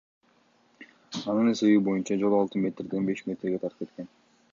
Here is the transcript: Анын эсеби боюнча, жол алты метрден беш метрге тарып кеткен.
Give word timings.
Анын 1.33 1.51
эсеби 1.51 1.75
боюнча, 1.87 2.17
жол 2.23 2.37
алты 2.39 2.63
метрден 2.65 3.07
беш 3.11 3.25
метрге 3.29 3.61
тарып 3.67 3.85
кеткен. 3.85 4.09